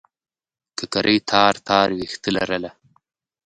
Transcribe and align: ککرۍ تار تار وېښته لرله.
ککرۍ 0.77 1.19
تار 1.29 1.55
تار 1.67 1.89
وېښته 1.97 2.29
لرله. 2.35 2.71